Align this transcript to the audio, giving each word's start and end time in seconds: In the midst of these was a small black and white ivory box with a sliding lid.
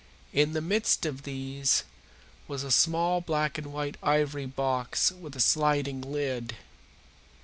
In 0.33 0.53
the 0.53 0.61
midst 0.61 1.05
of 1.05 1.21
these 1.21 1.83
was 2.47 2.63
a 2.63 2.71
small 2.71 3.21
black 3.21 3.59
and 3.59 3.71
white 3.71 3.97
ivory 4.01 4.47
box 4.47 5.11
with 5.11 5.35
a 5.35 5.39
sliding 5.39 6.01
lid. 6.01 6.55